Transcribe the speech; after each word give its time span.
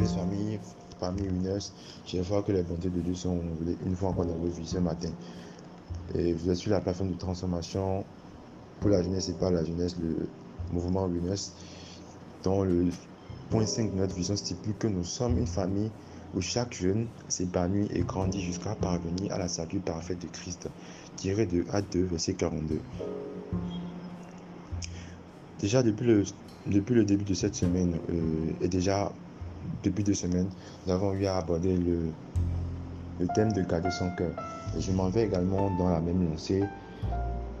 bienheureuse 0.00 0.14
famille, 0.14 0.60
famille 0.98 1.26
Unes. 1.26 1.58
J'espère 2.06 2.44
que 2.44 2.52
les 2.52 2.62
bontés 2.62 2.88
de 2.88 3.00
Dieu 3.00 3.14
sont 3.14 3.40
une 3.84 3.94
fois 3.94 4.10
encore 4.10 4.24
dans 4.24 4.34
vos 4.34 4.48
vies 4.48 4.66
ce 4.66 4.78
matin. 4.78 5.10
Et 6.14 6.32
vous 6.32 6.50
êtes 6.50 6.56
sur 6.56 6.70
la 6.70 6.80
plateforme 6.80 7.10
de 7.10 7.18
transformation 7.18 8.04
pour 8.80 8.90
la 8.90 9.02
jeunesse 9.02 9.28
et 9.28 9.34
par 9.34 9.50
la 9.50 9.64
jeunesse, 9.64 9.96
le 10.00 10.28
mouvement 10.72 11.06
Unes, 11.08 11.34
dont 12.42 12.64
le 12.64 12.88
point 13.50 13.66
5 13.66 13.92
de 13.92 13.96
notre 13.98 14.14
vision 14.14 14.36
stipule 14.36 14.74
que 14.78 14.86
nous 14.86 15.04
sommes 15.04 15.38
une 15.38 15.46
famille 15.46 15.90
où 16.34 16.40
chaque 16.40 16.74
jeune 16.74 17.08
s'épanouit 17.28 17.88
et 17.92 18.00
grandit 18.00 18.40
jusqu'à 18.40 18.74
parvenir 18.76 19.32
à 19.32 19.38
la 19.38 19.48
salut 19.48 19.80
parfaite 19.80 20.20
de 20.22 20.28
Christ. 20.28 20.68
Tiré 21.16 21.44
de 21.46 21.62
A2, 21.64 22.04
verset 22.04 22.34
42. 22.34 22.80
Déjà 25.58 25.82
depuis 25.82 26.06
le, 26.06 26.24
depuis 26.66 26.94
le 26.94 27.04
début 27.04 27.24
de 27.24 27.34
cette 27.34 27.54
semaine, 27.54 27.98
euh, 28.08 28.52
et 28.62 28.68
déjà 28.68 29.12
depuis 29.82 30.04
deux 30.04 30.14
semaines, 30.14 30.48
nous 30.86 30.92
avons 30.92 31.12
eu 31.14 31.26
à 31.26 31.36
aborder 31.36 31.76
le, 31.76 32.10
thème 33.34 33.52
de 33.52 33.62
garder 33.62 33.90
son 33.90 34.10
cœur. 34.16 34.32
Je 34.78 34.92
m'en 34.92 35.08
vais 35.08 35.24
également 35.24 35.70
dans 35.76 35.90
la 35.90 36.00
même 36.00 36.28
lancée, 36.28 36.64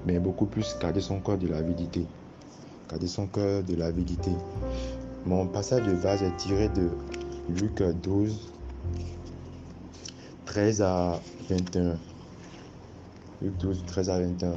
mais 0.06 0.18
beaucoup 0.18 0.46
plus 0.46 0.76
garder 0.80 1.00
son 1.00 1.20
cœur 1.20 1.38
de 1.38 1.48
l'avidité. 1.48 2.06
Garder 2.90 3.06
son 3.06 3.26
cœur 3.26 3.62
de 3.62 3.74
l'avidité. 3.74 4.30
Mon 5.26 5.46
passage 5.46 5.82
de 5.82 5.92
base 5.94 6.22
est 6.22 6.36
tiré 6.36 6.68
de 6.70 6.88
Luc 7.60 7.82
12, 8.02 8.52
13 10.46 10.82
à 10.82 11.20
21. 11.50 11.96
Luc 13.42 13.56
12, 13.58 13.84
13 13.86 14.10
à 14.10 14.20
21 14.20 14.52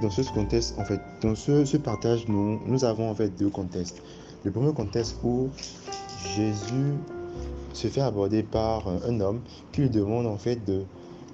dans 0.00 0.10
ce 0.10 0.22
contexte, 0.22 0.78
en 0.78 0.84
fait, 0.84 1.00
dans 1.20 1.34
ce, 1.34 1.76
partage, 1.76 2.26
nous, 2.28 2.58
nous 2.66 2.84
avons 2.84 3.10
en 3.10 3.14
fait 3.14 3.28
deux 3.28 3.50
contextes. 3.50 4.02
Le 4.44 4.50
premier 4.50 4.72
contexte 4.72 5.16
où 5.22 5.50
Jésus 6.34 6.94
se 7.74 7.88
fait 7.88 8.00
aborder 8.00 8.42
par 8.42 8.88
un 8.88 9.20
homme 9.20 9.40
qui 9.72 9.82
lui 9.82 9.90
demande 9.90 10.26
en 10.26 10.38
fait 10.38 10.64
de, 10.64 10.84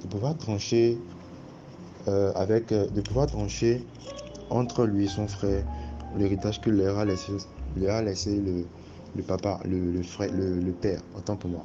pouvoir 0.08 0.36
trancher 0.36 0.98
euh, 2.08 2.32
avec, 2.34 2.72
euh, 2.72 2.88
de 2.88 3.00
pouvoir 3.02 3.26
trancher 3.26 3.84
entre 4.48 4.84
lui 4.84 5.04
et 5.04 5.08
son 5.08 5.28
frère 5.28 5.64
l'héritage 6.16 6.60
que 6.60 6.70
leur 6.70 6.98
a 6.98 7.04
laissé, 7.04 7.32
leur 7.76 7.96
a 7.96 8.02
laissé 8.02 8.34
le, 8.34 8.64
le 9.14 9.22
papa, 9.22 9.60
le, 9.64 10.02
frère, 10.02 10.30
le, 10.32 10.72
père, 10.72 11.00
autant 11.16 11.36
pour 11.36 11.50
moi. 11.50 11.64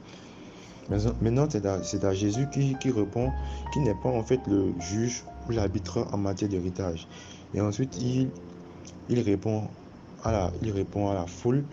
Maintenant, 1.21 1.47
c'est 1.49 2.05
à, 2.05 2.13
Jésus 2.13 2.47
qui, 2.53 2.75
qui 2.79 2.91
répond, 2.91 3.31
qui 3.73 3.79
n'est 3.79 3.95
pas 4.03 4.09
en 4.09 4.21
fait 4.21 4.39
le 4.47 4.71
juge 4.79 5.23
l'arbitre 5.49 6.07
en 6.11 6.17
matière 6.17 6.49
d'héritage. 6.49 7.07
Et 7.53 7.61
ensuite, 7.61 7.97
il, 8.01 8.29
il, 9.09 9.19
répond 9.19 9.67
à 10.23 10.31
la, 10.31 10.51
il 10.61 10.71
répond 10.71 11.09
à 11.09 11.13
la 11.13 11.25
foule 11.25 11.63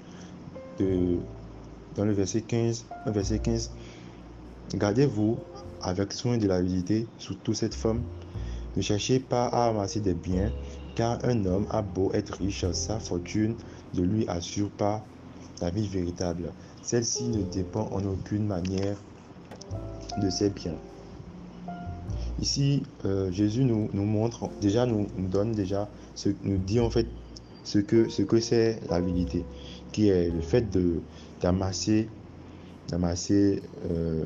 de, 0.79 1.19
dans 1.97 2.05
le 2.05 2.13
verset 2.13 2.43
15. 2.43 2.87
Le 3.07 3.13
verset 3.13 3.39
15 3.39 3.71
Gardez-vous 4.75 5.39
avec 5.83 6.13
soin 6.13 6.39
de 6.39 6.47
la 6.47 6.63
vérité, 6.63 7.07
surtout 7.19 7.53
cette 7.53 7.75
femme. 7.75 8.03
Ne 8.77 8.81
cherchez 8.81 9.21
pas 9.21 9.47
à 9.47 9.69
amasser 9.69 10.01
des 10.01 10.15
biens, 10.15 10.51
car 10.95 11.19
un 11.25 11.45
homme 11.45 11.67
a 11.71 11.83
beau 11.83 12.11
être 12.15 12.39
riche, 12.39 12.65
sa 12.73 12.99
fortune 12.99 13.55
ne 13.95 14.03
lui 14.03 14.27
assure 14.29 14.71
pas 14.71 15.05
la 15.61 15.71
vie 15.71 15.89
véritable. 15.89 16.53
Celle-ci 16.83 17.25
ne 17.29 17.43
dépend 17.43 17.89
en 17.93 18.05
aucune 18.05 18.47
manière 18.47 18.97
de 20.23 20.31
ses 20.31 20.51
biens. 20.51 20.77
Ici, 22.41 22.83
euh, 23.05 23.31
Jésus 23.31 23.65
nous, 23.65 23.89
montre, 23.93 24.49
déjà 24.61 24.87
nous, 24.87 25.07
donne 25.19 25.53
déjà, 25.53 25.89
ce, 26.15 26.31
nous 26.43 26.57
dit 26.59 26.81
en 26.81 26.91
fait 26.91 27.07
ce 27.65 27.79
que 27.79 28.09
ce 28.09 28.23
que 28.23 28.41
c'est 28.41 28.81
la 28.89 29.01
vérité, 29.01 29.45
qui 29.93 30.09
est 30.09 30.31
le 30.31 30.41
fait 30.41 30.71
de 30.71 31.01
d'amasser, 31.41 32.09
d'amasser, 32.89 33.63
euh, 33.91 34.25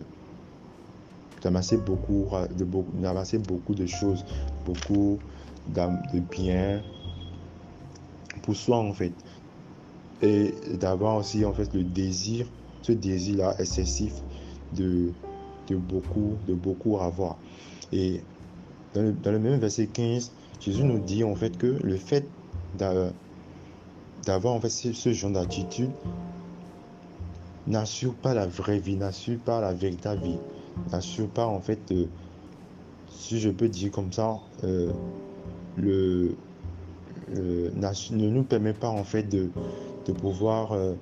d'amasser 1.42 1.76
beaucoup, 1.78 2.26
de 2.56 2.66
d'amasser 3.00 3.38
beaucoup 3.38 3.74
de 3.74 3.86
choses, 3.86 4.24
beaucoup 4.64 5.18
de 5.74 6.20
biens 6.20 6.80
pour 8.42 8.54
soi 8.54 8.78
en 8.78 8.92
fait, 8.92 9.12
et 10.22 10.54
d'avoir 10.78 11.16
aussi 11.16 11.44
en 11.44 11.52
fait 11.52 11.74
le 11.74 11.82
désir, 11.82 12.46
ce 12.82 12.92
désir-là 12.92 13.56
excessif 13.58 14.14
de 14.72 15.12
de 15.68 15.76
beaucoup, 15.76 16.36
de 16.46 16.54
beaucoup 16.54 16.98
avoir. 16.98 17.36
Et 17.92 18.22
dans 18.94 19.02
le, 19.02 19.38
même 19.38 19.58
verset 19.58 19.86
15, 19.86 20.32
Jésus 20.60 20.84
nous 20.84 20.98
dit 20.98 21.24
en 21.24 21.34
fait 21.34 21.56
que 21.56 21.78
le 21.82 21.96
fait 21.96 22.26
d'avoir 24.24 24.54
en 24.54 24.60
fait 24.60 24.70
ce, 24.70 25.12
genre 25.12 25.30
d'attitude 25.30 25.90
n'assure 27.66 28.14
pas 28.14 28.34
la 28.34 28.46
vraie 28.46 28.78
vie, 28.78 28.96
n'assure 28.96 29.38
pas 29.38 29.60
la 29.60 29.72
véritable 29.72 30.22
vie, 30.22 30.38
n'assure 30.92 31.28
pas 31.28 31.46
en 31.46 31.60
fait, 31.60 31.92
si 33.10 33.40
je 33.40 33.50
peux 33.50 33.68
dire 33.68 33.90
comme 33.90 34.12
ça, 34.12 34.38
euh, 34.64 34.92
le, 35.76 36.36
ne 37.28 38.28
nous 38.28 38.44
permet 38.44 38.72
pas 38.72 38.88
en 38.88 39.04
fait 39.04 39.24
de, 39.24 39.50
de 40.06 40.12
pouvoir 40.12 40.72
euh, 40.72 40.94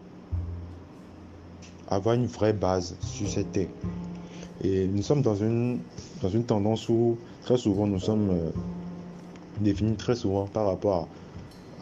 avoir 1.89 2.15
une 2.15 2.27
vraie 2.27 2.53
base 2.53 2.97
sur 3.01 3.29
cette 3.29 3.53
terre. 3.53 3.69
Et 4.63 4.87
nous 4.87 5.03
sommes 5.03 5.23
dans 5.23 5.35
une, 5.35 5.81
dans 6.23 6.29
une 6.29 6.45
tendance 6.45 6.89
où 6.89 7.17
très 7.43 7.57
souvent 7.57 7.87
nous 7.87 7.99
sommes 7.99 8.31
euh, 8.31 8.51
définis 9.61 9.97
très 9.97 10.15
souvent 10.15 10.47
par 10.47 10.67
rapport 10.67 11.09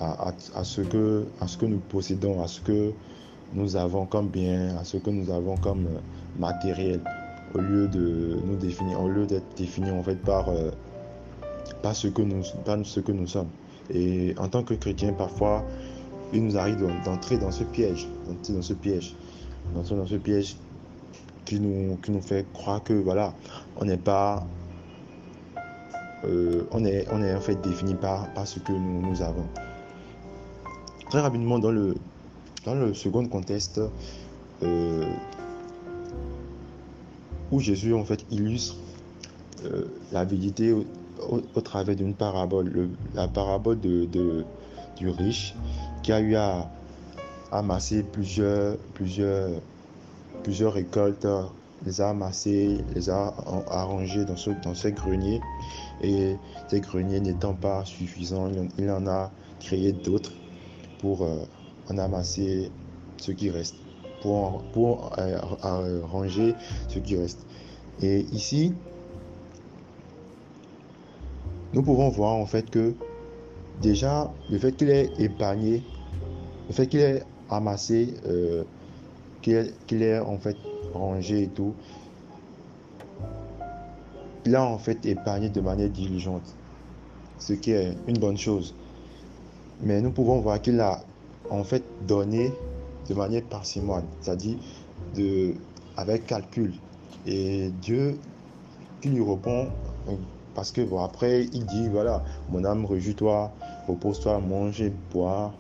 à, 0.01 0.33
à, 0.55 0.65
ce 0.65 0.81
que, 0.81 1.27
à 1.41 1.47
ce 1.47 1.59
que 1.59 1.67
nous 1.67 1.79
possédons, 1.79 2.43
à 2.43 2.49
ce 2.49 2.61
que 2.61 2.93
nous 3.55 3.77
avons 3.77 4.07
comme 4.07 4.29
bien, 4.29 4.77
à 4.77 4.85
ce 4.85 4.97
que 4.97 5.11
nous 5.11 5.31
avons 5.31 5.57
comme 5.57 5.87
euh, 5.87 5.99
matériel, 6.39 7.01
au 7.55 7.59
lieu 7.59 7.89
de 7.89 8.39
nous 8.45 8.57
définir, 8.57 9.01
au 9.01 9.09
lieu 9.09 9.27
d'être 9.27 9.55
définis 9.57 9.91
en 9.91 10.03
fait 10.03 10.17
par, 10.17 10.49
euh, 10.49 10.71
par, 11.83 11.95
ce 11.95 12.09
que 12.09 12.23
nous, 12.23 12.43
par 12.65 12.79
ce 12.85 13.01
que 13.01 13.13
nous 13.13 13.27
sommes. 13.27 13.49
Et 13.91 14.35
en 14.39 14.49
tant 14.49 14.63
que 14.63 14.75
chrétien, 14.75 15.13
parfois, 15.13 15.63
il 16.33 16.43
nous 16.43 16.57
arrive 16.57 16.83
d'entrer 17.05 17.37
dans 17.37 17.51
ce 17.51 17.65
piège, 17.65 18.09
dans 18.49 18.63
ce 18.63 18.73
piège, 18.73 19.15
dans 19.75 19.85
ce 19.85 20.17
piège 20.17 20.57
qui 21.45 21.61
nous, 21.61 21.97
qui 21.97 22.11
nous 22.11 22.21
fait 22.21 22.47
croire 22.53 22.83
que 22.83 22.93
voilà, 22.93 23.35
on 23.77 23.85
n'est 23.85 23.97
pas. 23.97 24.47
Euh, 26.25 26.63
on, 26.71 26.85
est, 26.85 27.07
on 27.11 27.23
est 27.23 27.35
en 27.35 27.41
fait 27.41 27.61
défini 27.63 27.95
par, 27.95 28.33
par 28.35 28.47
ce 28.47 28.61
que 28.61 28.73
nous, 28.73 29.23
avons. 29.23 29.47
Très 31.11 31.21
rapidement, 31.21 31.59
dans 31.59 31.73
le, 31.73 31.97
dans 32.65 32.75
le 32.75 32.95
second 32.95 33.27
contexte, 33.27 33.81
euh, 34.63 35.05
où 37.51 37.59
Jésus 37.59 37.93
en 37.93 38.05
fait 38.05 38.25
illustre 38.31 38.77
euh, 39.65 39.87
la 40.13 40.25
vérité 40.25 40.73
au, 40.73 41.61
travers 41.61 41.97
d'une 41.97 42.15
parabole, 42.15 42.91
la 43.15 43.27
parabole 43.27 43.81
de, 43.81 44.07
du 44.97 45.09
riche 45.09 45.55
qui 46.03 46.13
a 46.13 46.21
eu 46.21 46.37
à 46.37 46.71
amasser 47.51 48.03
plusieurs, 48.03 48.77
plusieurs 48.95 49.51
plusieurs 50.43 50.73
récoltes, 50.73 51.27
les 51.85 52.01
a 52.01 52.11
amassées, 52.11 52.79
les 52.95 53.11
a 53.11 53.35
arrangées 53.71 54.25
dans 54.25 54.37
ce, 54.37 54.51
dans 54.51 54.73
greniers. 54.93 55.41
Et 56.03 56.37
ces 56.69 56.81
greniers 56.81 57.21
n'étant 57.21 57.55
pas 57.55 57.85
suffisants, 57.85 58.51
il 58.79 58.91
en 58.91 59.07
a 59.07 59.31
créé 59.61 59.93
d'autres 59.93 60.33
pour 60.99 61.23
euh, 61.23 61.45
en 61.91 61.99
amasser 61.99 62.71
ce 63.17 63.33
qui 63.33 63.51
reste, 63.51 63.77
pour, 64.21 64.63
pour 64.73 65.13
euh, 65.19 65.39
ce 66.89 66.99
qui 66.99 67.17
reste. 67.17 67.47
Et 68.01 68.21
ici, 68.33 68.75
nous 71.73 71.83
pouvons 71.83 72.09
voir 72.09 72.35
en 72.35 72.47
fait 72.47 72.71
que 72.71 72.95
déjà 73.81 74.33
le 74.51 74.59
fait 74.59 74.73
qu'il 74.73 74.91
ait 74.91 75.11
épargné, 75.19 75.83
le 76.69 76.75
fait 76.75 76.87
qu'il 76.87 77.01
ait 77.01 77.23
amassé 77.51 78.15
euh, 78.27 78.65
qu'il 79.43 80.03
est 80.03 80.19
en 80.19 80.39
fait 80.39 80.57
rangé 80.95 81.43
et 81.43 81.49
tout, 81.49 81.75
il 84.45 84.57
a 84.57 84.65
en 84.65 84.79
fait 84.79 85.05
épargné 85.05 85.51
de 85.51 85.61
manière 85.61 85.91
diligente, 85.91 86.55
ce 87.39 87.53
qui 87.53 87.73
est 87.73 87.95
une 88.09 88.19
bonne 88.19 88.39
chose. 88.39 88.75
Mais 89.83 90.01
nous 90.01 90.11
pouvons 90.11 90.41
voir 90.41 90.61
qu'il 90.63 90.81
a 90.81 91.01
en 91.51 91.65
fait 91.65 91.83
donné 92.07 92.51
de 93.09 93.15
manière 93.15 93.43
parcimoine, 93.43 94.05
c'est-à-dire 94.21 94.57
avec 95.97 96.27
calcul. 96.27 96.73
Et 97.27 97.71
Dieu 97.83 98.19
qui 99.01 99.09
lui 99.09 99.23
répond, 99.23 99.69
parce 100.55 100.71
que 100.71 100.81
bon, 100.83 101.03
après 101.03 101.45
il 101.53 101.67
dit 101.67 101.89
voilà, 101.89 102.23
mon 102.51 102.65
âme 102.65 102.85
rejouis-toi, 102.85 103.53
repose-toi, 103.89 104.41
mange 104.41 104.85
bois, 105.13 105.53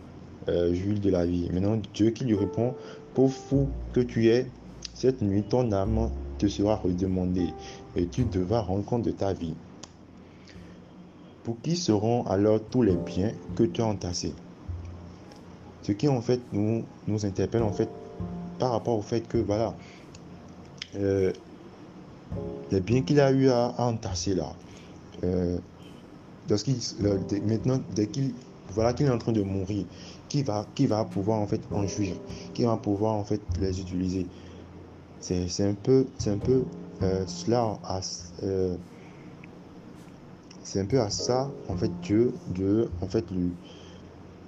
euh, 0.49 0.75
jouis 0.75 1.01
de 1.01 1.11
la 1.11 1.27
vie. 1.27 1.49
Maintenant 1.53 1.81
Dieu 1.95 2.11
qui 2.11 2.25
lui 2.25 2.35
répond, 2.35 2.75
Pauvre 3.15 3.35
fou 3.35 3.69
que 3.93 4.01
tu 4.01 4.29
es, 4.29 4.47
cette 4.95 5.21
nuit 5.21 5.43
ton 5.43 5.71
âme 5.73 6.11
te 6.39 6.47
sera 6.47 6.77
redemandée 6.77 7.49
et 7.95 8.07
tu 8.07 8.25
devras 8.25 8.61
rendre 8.61 8.85
compte 8.85 9.03
de 9.03 9.11
ta 9.11 9.33
vie. 9.33 9.55
Pour 11.45 11.61
qui 11.61 11.77
seront 11.77 12.25
alors 12.27 12.61
tous 12.71 12.83
les 12.83 12.97
biens 12.97 13.33
que 13.57 13.65
tu 13.65 13.83
as 13.83 13.87
entassés? 13.87 14.35
Ce 15.83 15.93
qui 15.93 16.09
en 16.09 16.21
fait 16.23 16.41
nous, 16.53 16.85
nous 17.09 17.27
interpelle 17.27 17.63
en 17.63 17.73
fait 17.73 17.89
par 18.59 18.71
rapport 18.71 18.97
au 18.97 19.03
fait 19.03 19.27
que 19.27 19.39
voilà, 19.39 19.75
euh, 20.97 21.33
les 22.71 22.81
biens 22.81 23.03
qu'il 23.03 23.21
a 23.21 23.33
eu 23.33 23.49
à, 23.49 23.75
entasser 23.79 24.35
là, 24.35 24.53
euh, 25.25 25.59
maintenant 27.45 27.81
dès 27.95 28.07
qu'il 28.07 28.33
voilà 28.71 28.93
qu'il 28.93 29.07
est 29.07 29.11
en 29.11 29.19
train 29.19 29.33
de 29.33 29.43
mourir, 29.43 29.85
qui 30.33 30.43
va, 30.43 30.65
qui 30.75 30.87
va 30.87 31.05
pouvoir 31.05 31.41
en 31.41 31.47
fait 31.47 31.61
en 31.71 31.87
jouir, 31.87 32.15
qui 32.55 32.65
va 32.65 32.79
pouvoir 32.79 33.13
en 33.13 33.23
fait 33.23 33.43
les 33.61 33.79
utiliser. 33.79 34.27
C'est 35.21 35.61
un 35.61 35.75
peu, 35.75 36.07
c'est 36.17 36.31
un 36.31 36.39
peu 36.39 36.65
euh, 37.03 37.25
cela, 37.27 37.79
euh, 38.43 38.75
c'est 40.63 40.81
un 40.81 40.87
peu 40.87 41.03
à 41.03 41.11
ça 41.11 41.51
en 41.69 41.77
fait 41.77 41.91
Dieu, 42.01 42.33
Dieu 42.55 42.89
en 43.03 43.09
fait 43.09 43.27
lui, 43.31 43.53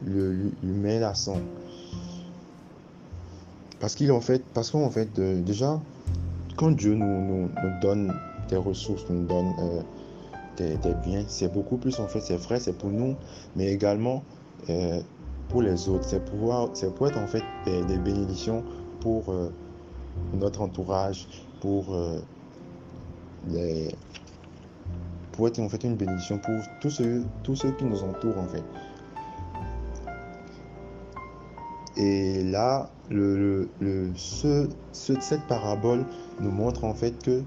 lui, 0.06 0.52
met 0.62 1.00
l'accent. 1.00 1.36
Parce 3.78 3.94
qu'il 3.94 4.10
en 4.10 4.22
fait, 4.22 4.42
parce 4.54 4.70
qu'en 4.70 4.88
fait 4.88 5.18
euh, 5.18 5.42
déjà 5.42 5.78
quand 6.56 6.70
Dieu 6.70 6.94
nous, 6.94 7.20
nous, 7.26 7.42
nous, 7.42 7.80
donne 7.82 8.14
des 8.48 8.56
ressources, 8.56 9.04
nous 9.10 9.26
donne 9.26 9.52
des, 10.56 10.76
des, 10.78 10.94
biens, 11.04 11.24
c'est 11.28 11.52
beaucoup 11.52 11.76
plus 11.76 12.00
en 12.00 12.08
fait, 12.08 12.20
c'est 12.22 12.38
vrai, 12.38 12.58
c'est 12.58 12.72
pour 12.72 12.88
nous, 12.88 13.16
mais 13.54 13.70
également 13.70 14.22
pour 15.48 15.62
les 15.62 15.88
autres. 15.88 16.04
C'est 16.08 16.24
pour 16.24 17.08
être 17.08 17.18
en 17.18 17.26
fait 17.26 17.42
des, 17.64 17.98
bénédictions 17.98 18.64
pour 19.00 19.30
euh, 19.30 19.50
notre 20.34 20.62
entourage, 20.62 21.28
pour 21.60 21.94
euh, 21.94 22.18
pour 25.32 25.48
être 25.48 25.58
en 25.58 25.68
fait 25.68 25.84
une 25.84 25.96
bénédiction 25.96 26.38
pour 26.38 26.54
tous 26.80 26.90
ceux, 26.90 27.24
tous 27.42 27.56
ceux 27.56 27.72
qui 27.72 27.84
nous 27.84 28.02
entourent 28.02 28.38
en 28.38 28.46
fait. 28.46 28.64
Et 31.96 32.42
là, 32.42 32.90
le, 33.08 33.68
le, 33.80 34.12
ce, 34.16 34.68
cette 34.92 35.46
parabole 35.46 36.04
nous 36.40 36.50
montre 36.50 36.84
en 36.84 36.94
fait 36.94 37.22
que 37.22 37.42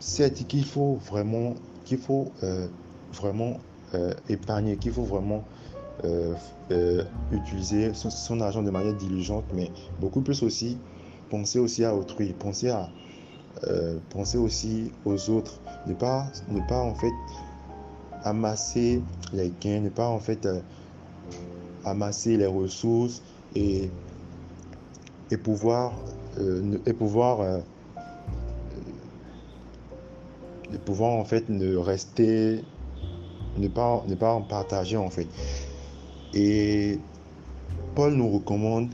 c'est 0.00 0.46
qu'il 0.46 0.64
faut 0.64 0.98
vraiment, 1.06 1.54
qu'il 1.84 1.98
faut 1.98 2.30
euh, 2.42 2.66
vraiment 3.12 3.58
épargner, 4.28 4.76
qu'il 4.76 4.92
faut 4.92 5.02
vraiment 5.02 5.44
utiliser 7.32 7.92
son, 7.94 8.40
argent 8.40 8.62
de 8.62 8.70
manière 8.70 8.94
diligente, 8.94 9.44
mais 9.54 9.70
beaucoup 10.00 10.20
plus 10.22 10.42
aussi 10.42 10.78
penser 11.30 11.58
aussi 11.58 11.84
à 11.84 11.94
autrui, 11.94 12.32
penser 12.32 12.70
à 12.70 12.90
euh, 13.64 13.98
penser 14.10 14.38
aussi 14.38 14.92
aux 15.04 15.30
autres, 15.30 15.60
ne 15.86 15.94
pas 15.94 16.26
ne 16.48 16.60
pas 16.60 16.80
en 16.80 16.94
fait 16.94 17.12
amasser 18.24 19.02
les 19.32 19.52
gains, 19.60 19.80
ne 19.80 19.90
pas 19.90 20.08
en 20.08 20.20
fait 20.20 20.48
amasser 21.84 22.36
les 22.36 22.46
ressources 22.46 23.22
et 23.54 23.90
et 25.30 25.36
pouvoir 25.36 25.92
et 26.86 26.92
pouvoir 26.92 27.60
et 30.72 30.78
pouvoir 30.78 31.12
en 31.12 31.24
fait 31.24 31.48
ne 31.48 31.76
rester 31.76 32.64
ne 33.58 33.68
pas 33.68 34.04
ne 34.06 34.14
pas 34.14 34.32
en 34.32 34.42
partager 34.42 34.96
en 34.96 35.10
fait 35.10 35.26
et 36.34 36.98
Paul 37.94 38.14
nous 38.14 38.28
recommande, 38.28 38.88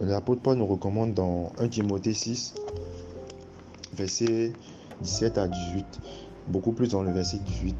l'apôtre 0.00 0.40
Paul 0.42 0.58
nous 0.58 0.66
recommande 0.66 1.14
dans 1.14 1.52
1 1.58 1.68
Timothée 1.68 2.14
6, 2.14 2.54
verset 3.94 4.52
17 5.02 5.38
à 5.38 5.48
18, 5.48 5.84
beaucoup 6.48 6.72
plus 6.72 6.88
dans 6.88 7.02
le 7.02 7.12
verset 7.12 7.38
18, 7.38 7.76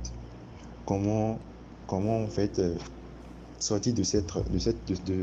comment, 0.86 1.38
comment 1.86 2.22
en 2.22 2.26
fait 2.26 2.58
euh, 2.58 2.74
sortir 3.58 3.94
de 3.94 4.02
cette, 4.02 4.30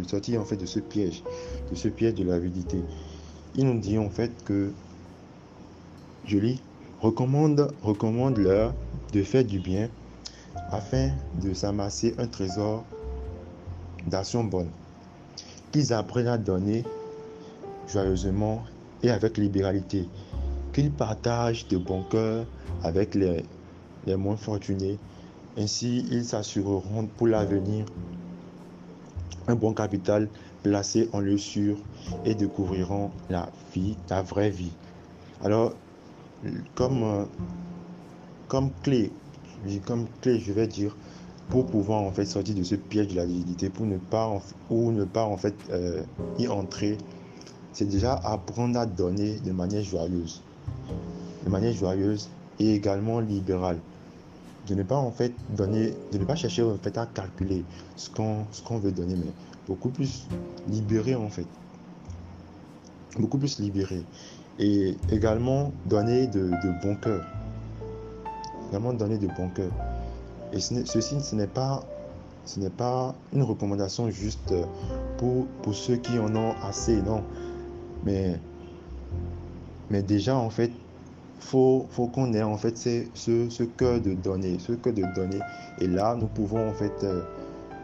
sortir 0.08 0.42
en 0.42 0.46
fait 0.46 0.58
de 0.58 0.66
ce 0.66 0.80
piège, 0.80 1.24
de 1.70 1.76
ce 1.76 1.88
piège 1.88 2.16
de 2.16 2.24
l'avidité. 2.24 2.82
Il 3.56 3.66
nous 3.66 3.80
dit 3.80 3.98
en 3.98 4.10
fait 4.10 4.32
que, 4.44 4.72
je 6.26 6.38
lis, 6.38 6.62
recommande, 7.00 7.72
recommande 7.84 8.38
leur 8.38 8.74
de 9.14 9.22
faire 9.24 9.44
du 9.44 9.60
bien 9.60 9.90
afin 10.72 11.12
de 11.42 11.54
s'amasser 11.54 12.16
un 12.18 12.28
trésor 12.28 12.86
d'action 14.08 14.44
bonne, 14.44 14.70
qu'ils 15.72 15.94
apprennent 15.94 16.28
à 16.28 16.38
donner 16.38 16.84
joyeusement 17.88 18.64
et 19.04 19.10
avec 19.10 19.38
libéralité, 19.38 20.08
qu'ils 20.74 20.92
partagent 20.92 21.68
de 21.68 21.78
bon 21.78 22.04
cœur 22.04 22.46
avec 22.84 23.16
les, 23.16 23.44
les 24.06 24.16
moins 24.16 24.38
fortunés. 24.38 24.98
Ainsi, 25.58 26.06
ils 26.10 26.26
s'assureront 26.26 27.08
pour 27.18 27.28
l'avenir 27.28 27.86
un 29.48 29.56
bon 29.56 29.74
capital 29.74 30.30
placé 30.64 31.10
en 31.14 31.20
lieu 31.20 31.38
sûr 31.38 31.78
et 32.26 32.36
découvriront 32.36 33.12
la 33.30 33.50
vie, 33.74 33.98
la 34.10 34.22
vraie 34.22 34.50
vie. 34.50 34.72
Alors, 35.44 35.74
comme, 36.76 37.04
euh, 37.04 37.26
comme 38.48 38.72
clé, 38.84 39.12
comme 39.86 40.08
clé, 40.22 40.40
je 40.40 40.54
vais 40.54 40.68
dire, 40.68 40.96
pour 41.52 41.66
pouvoir 41.66 42.02
en 42.02 42.12
fait 42.12 42.24
sortir 42.26 42.56
de 42.56 42.64
ce 42.64 42.76
piège 42.76 43.10
de 43.10 43.16
la 43.18 43.24
rigidité, 43.24 43.70
pour 43.70 43.86
ne 43.86 43.98
pas 43.98 44.42
ou 44.70 44.92
ne 44.94 45.04
pas 45.04 45.26
en 45.26 45.36
fait 45.36 45.54
euh, 45.70 46.02
y 46.40 46.48
entrer, 46.48 46.98
c'est 47.74 47.86
déjà 47.90 48.14
apprendre 48.14 48.80
à 48.80 48.86
donner 48.86 49.38
de 49.40 49.52
manière 49.52 49.84
joyeuse, 49.84 50.42
de 51.46 51.50
manière 51.50 51.74
joyeuse 51.74 52.30
et 52.60 52.74
également 52.74 53.20
libérale. 53.20 53.80
De 54.68 54.76
ne 54.76 54.84
pas 54.84 54.96
en 54.96 55.12
fait 55.12 55.34
donner, 55.50 55.94
de 56.14 56.18
ne 56.18 56.24
pas 56.24 56.36
chercher 56.36 56.64
en 56.64 56.78
fait 56.78 56.98
à 56.98 57.06
calculer 57.06 57.66
ce 57.98 58.10
qu'on 58.10 58.46
ce 58.54 58.62
qu'on 58.62 58.78
veut 58.78 58.94
donner, 58.94 59.16
mais 59.16 59.32
beaucoup 59.68 59.90
plus 59.90 60.28
libéré 60.70 61.16
en 61.16 61.30
fait, 61.30 61.48
beaucoup 63.20 63.38
plus 63.38 63.60
libéré 63.60 64.06
et 64.58 64.96
également 65.12 65.74
donner 65.86 66.28
de, 66.28 66.44
de 66.44 66.82
bon 66.82 66.96
cœur, 66.96 67.26
également 68.70 68.94
donner 68.94 69.18
de 69.18 69.28
bon 69.28 69.50
cœur. 69.50 69.72
Et 70.54 70.60
ceci, 70.60 71.22
ce 71.22 71.36
n'est 71.36 71.48
pas, 71.48 71.84
ce 72.46 72.60
n'est 72.60 72.70
pas 72.70 73.16
une 73.34 73.44
recommandation 73.44 74.10
juste 74.10 74.54
pour, 75.18 75.46
pour 75.62 75.76
ceux 75.76 75.96
qui 75.96 76.20
en 76.20 76.36
ont 76.36 76.54
assez, 76.64 77.02
non. 77.02 77.24
Mais, 78.04 78.40
mais 79.90 80.02
déjà, 80.02 80.36
en 80.36 80.50
fait, 80.50 80.72
faut, 81.40 81.88
faut 81.90 82.08
qu'on 82.08 82.34
ait 82.34 82.44
en 82.44 82.58
fait 82.58 82.78
ce, 82.78 83.50
ce, 83.50 83.64
cœur 83.64 84.00
de 84.00 84.14
donner, 84.14 84.58
ce 84.60 84.74
cœur 84.74 84.94
de 84.94 85.04
donner. 85.16 85.40
Et 85.80 85.88
là, 85.88 86.16
nous 86.16 86.28
pouvons 86.28 86.70
en 86.70 86.74
fait 86.74 87.04
euh, 87.04 87.22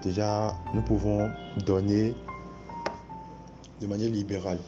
déjà, 0.04 0.54
nous 0.74 0.82
pouvons 0.82 1.30
donner 1.66 2.16
de 3.82 3.88
manière 3.88 4.10
libérale. 4.10 4.60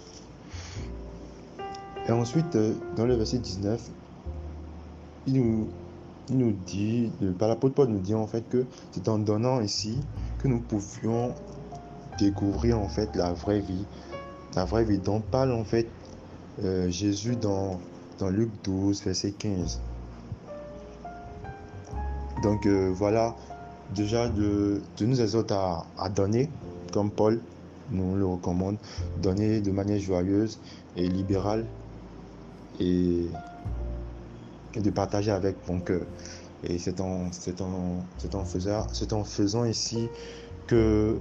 Et 2.08 2.12
ensuite, 2.12 2.56
euh, 2.56 2.74
dans 2.96 3.06
le 3.06 3.16
verset 3.16 3.38
19, 3.38 3.80
il 5.28 5.34
nous, 5.34 5.68
nous 6.34 6.52
dit, 6.52 7.12
par 7.38 7.48
l'apôtre 7.48 7.76
Paul 7.76 7.88
nous 7.90 8.00
dit 8.00 8.16
en 8.16 8.28
fait 8.28 8.48
que 8.50 8.66
c'est 8.92 9.08
en 9.08 9.20
donnant 9.20 9.62
ici 9.62 9.98
que 10.40 10.48
nous 10.48 10.60
pouvions 10.60 11.34
découvrir 12.20 12.80
en 12.80 12.88
fait 12.88 13.16
la 13.16 13.34
vraie 13.34 13.62
vie, 13.62 13.86
la 14.56 14.66
vraie 14.66 14.84
vie 14.84 14.98
dont 14.98 15.22
parle 15.22 15.52
en 15.52 15.64
fait 15.64 15.88
euh, 16.64 16.90
Jésus 16.90 17.36
dans, 17.36 17.80
dans 18.20 18.30
Luc 18.30 18.50
12, 18.64 19.04
verset 19.04 19.32
15. 19.32 19.80
Donc 22.44 22.66
euh, 22.66 22.92
voilà, 22.94 23.36
déjà 23.96 24.28
de, 24.28 24.82
de 24.98 25.06
nous 25.06 25.22
exhorter 25.22 25.54
à, 25.54 25.86
à, 25.98 26.10
donner, 26.10 26.50
comme 26.94 27.12
Paul 27.12 27.40
nous 27.92 28.16
le 28.16 28.26
recommande, 28.26 28.78
donner 29.22 29.62
de 29.62 29.72
manière 29.72 30.00
joyeuse 30.00 30.60
et 30.96 31.08
libérale 31.08 31.66
et 32.80 33.28
de 34.76 34.90
partager 34.90 35.32
avec 35.32 35.56
mon 35.68 35.80
cœur. 35.80 36.02
Et 36.64 36.78
c'est 36.78 37.00
en, 37.00 37.28
en, 37.62 38.38
en, 38.38 38.46
faisant, 38.46 38.86
en 39.12 39.24
faisant 39.24 39.66
ici 39.66 40.10
que 40.68 41.18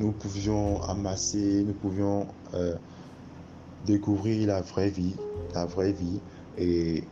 nous 0.00 0.12
pouvions 0.12 0.82
amasser, 0.82 1.64
nous 1.66 1.72
pouvions 1.72 2.26
euh, 2.54 2.74
découvrir 3.86 4.46
la 4.46 4.60
vraie 4.60 4.90
vie, 4.90 5.14
la 5.54 5.64
vraie 5.64 5.92
vie 5.92 6.20
et 6.58 7.04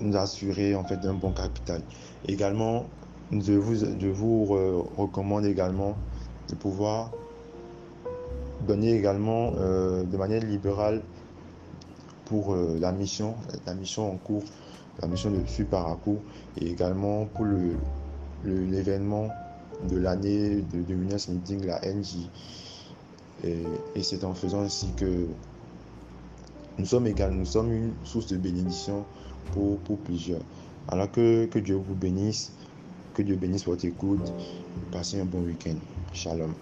nous 0.00 0.16
assurer 0.16 0.74
en 0.74 0.84
fait 0.84 0.98
d'un 0.98 1.14
bon 1.14 1.32
capital. 1.32 1.82
Également, 2.28 2.86
je 3.32 3.52
vous, 3.52 3.74
vous 4.12 4.44
recommande 4.96 5.46
également 5.46 5.96
de 6.48 6.54
pouvoir 6.54 7.10
donner 8.66 8.92
également 8.92 9.52
euh, 9.58 10.04
de 10.04 10.16
manière 10.16 10.42
libérale 10.44 11.02
pour 12.32 12.54
euh, 12.54 12.78
la 12.80 12.92
mission, 12.92 13.34
la 13.66 13.74
mission 13.74 14.10
en 14.10 14.16
cours, 14.16 14.42
la 15.02 15.06
mission 15.06 15.30
de 15.30 15.36
à 15.76 15.98
cours, 16.02 16.22
et 16.58 16.70
également 16.70 17.26
pour 17.26 17.44
le, 17.44 17.74
l'événement 18.46 19.28
de 19.90 19.98
l'année 19.98 20.62
de, 20.72 20.80
de 20.80 20.94
Meeting, 20.94 21.66
la 21.66 21.78
NJ. 21.80 22.30
Et, 23.44 23.58
et 23.94 24.02
c'est 24.02 24.24
en 24.24 24.32
faisant 24.32 24.62
ainsi 24.62 24.86
que 24.96 25.26
nous 26.78 26.86
sommes 26.86 27.06
également, 27.06 27.40
nous 27.40 27.44
sommes 27.44 27.70
une 27.70 27.92
source 28.02 28.28
de 28.28 28.38
bénédiction 28.38 29.04
pour, 29.52 29.76
pour 29.80 29.98
plusieurs. 29.98 30.40
Alors 30.88 31.10
que, 31.12 31.44
que 31.44 31.58
Dieu 31.58 31.74
vous 31.74 31.94
bénisse 31.94 32.50
Que 33.12 33.20
Dieu 33.20 33.36
bénisse 33.36 33.66
votre 33.66 33.84
écoute. 33.84 34.32
Passez 34.90 35.20
un 35.20 35.26
bon 35.26 35.42
week-end. 35.42 35.76
Shalom. 36.14 36.54